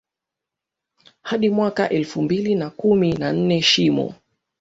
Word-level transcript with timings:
hadi 1.21 1.49
mwaka 1.49 1.89
elfumbili 1.89 2.69
kumi 2.71 3.13
na 3.13 3.33
nne 3.33 3.61
Shimo 3.61 4.13